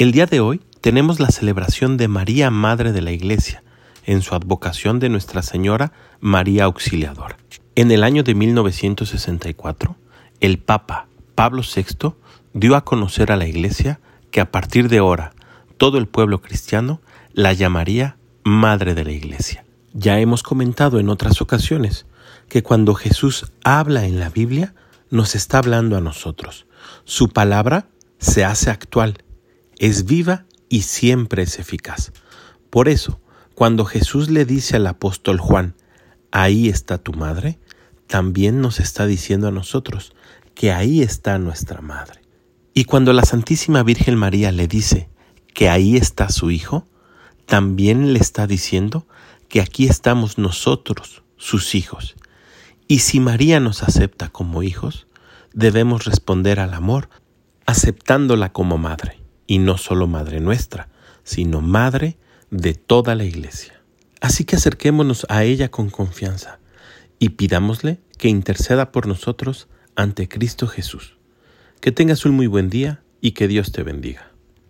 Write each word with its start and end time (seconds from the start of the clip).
El 0.00 0.12
día 0.12 0.24
de 0.24 0.40
hoy 0.40 0.62
tenemos 0.80 1.20
la 1.20 1.28
celebración 1.28 1.98
de 1.98 2.08
María, 2.08 2.50
Madre 2.50 2.92
de 2.92 3.02
la 3.02 3.12
Iglesia, 3.12 3.62
en 4.06 4.22
su 4.22 4.34
advocación 4.34 4.98
de 4.98 5.10
Nuestra 5.10 5.42
Señora 5.42 5.92
María 6.20 6.64
Auxiliadora. 6.64 7.36
En 7.74 7.90
el 7.90 8.02
año 8.02 8.22
de 8.22 8.34
1964, 8.34 9.96
el 10.40 10.58
Papa 10.58 11.06
Pablo 11.34 11.60
VI 11.60 12.14
dio 12.54 12.76
a 12.76 12.84
conocer 12.86 13.30
a 13.30 13.36
la 13.36 13.46
Iglesia 13.46 14.00
que 14.30 14.40
a 14.40 14.50
partir 14.50 14.88
de 14.88 14.96
ahora 14.96 15.34
todo 15.76 15.98
el 15.98 16.08
pueblo 16.08 16.40
cristiano 16.40 17.02
la 17.34 17.52
llamaría 17.52 18.16
Madre 18.42 18.94
de 18.94 19.04
la 19.04 19.12
Iglesia. 19.12 19.66
Ya 19.92 20.18
hemos 20.18 20.42
comentado 20.42 20.98
en 20.98 21.10
otras 21.10 21.42
ocasiones 21.42 22.06
que 22.48 22.62
cuando 22.62 22.94
Jesús 22.94 23.52
habla 23.64 24.06
en 24.06 24.18
la 24.18 24.30
Biblia, 24.30 24.72
nos 25.10 25.34
está 25.34 25.58
hablando 25.58 25.98
a 25.98 26.00
nosotros. 26.00 26.64
Su 27.04 27.28
palabra 27.28 27.88
se 28.18 28.46
hace 28.46 28.70
actual, 28.70 29.18
es 29.80 30.04
viva 30.04 30.44
y 30.68 30.82
siempre 30.82 31.42
es 31.42 31.58
eficaz. 31.58 32.12
Por 32.68 32.88
eso, 32.88 33.18
cuando 33.54 33.86
Jesús 33.86 34.28
le 34.28 34.44
dice 34.44 34.76
al 34.76 34.86
apóstol 34.86 35.40
Juan, 35.40 35.74
ahí 36.30 36.68
está 36.68 36.98
tu 36.98 37.14
madre, 37.14 37.58
también 38.06 38.60
nos 38.60 38.78
está 38.78 39.06
diciendo 39.06 39.48
a 39.48 39.52
nosotros 39.52 40.12
que 40.54 40.70
ahí 40.70 41.00
está 41.00 41.38
nuestra 41.38 41.80
madre. 41.80 42.20
Y 42.74 42.84
cuando 42.84 43.14
la 43.14 43.24
Santísima 43.24 43.82
Virgen 43.82 44.16
María 44.16 44.52
le 44.52 44.68
dice 44.68 45.08
que 45.54 45.70
ahí 45.70 45.96
está 45.96 46.28
su 46.28 46.50
Hijo, 46.50 46.86
también 47.46 48.12
le 48.12 48.18
está 48.18 48.46
diciendo 48.46 49.06
que 49.48 49.62
aquí 49.62 49.86
estamos 49.86 50.36
nosotros, 50.36 51.22
sus 51.38 51.74
hijos. 51.74 52.16
Y 52.86 52.98
si 52.98 53.18
María 53.18 53.60
nos 53.60 53.82
acepta 53.82 54.28
como 54.28 54.62
hijos, 54.62 55.06
debemos 55.54 56.04
responder 56.04 56.60
al 56.60 56.74
amor 56.74 57.08
aceptándola 57.64 58.52
como 58.52 58.76
madre, 58.76 59.19
y 59.50 59.58
no 59.58 59.78
solo 59.78 60.06
madre 60.06 60.38
nuestra, 60.38 60.90
sino 61.24 61.60
madre 61.60 62.16
de 62.52 62.74
toda 62.74 63.16
la 63.16 63.24
iglesia. 63.24 63.82
Así 64.20 64.44
que 64.44 64.54
acerquémonos 64.54 65.26
a 65.28 65.42
ella 65.42 65.72
con 65.72 65.90
confianza 65.90 66.60
y 67.18 67.30
pidámosle 67.30 67.98
que 68.16 68.28
interceda 68.28 68.92
por 68.92 69.08
nosotros 69.08 69.66
ante 69.96 70.28
Cristo 70.28 70.68
Jesús. 70.68 71.16
Que 71.80 71.90
tengas 71.90 72.24
un 72.24 72.36
muy 72.36 72.46
buen 72.46 72.70
día 72.70 73.02
y 73.20 73.32
que 73.32 73.48
Dios 73.48 73.72
te 73.72 73.82
bendiga. 73.82 74.29